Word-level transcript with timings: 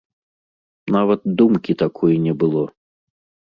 Нават 0.95 1.21
думкі 1.43 1.77
такой 1.85 2.13
не 2.27 2.33
было. 2.45 2.69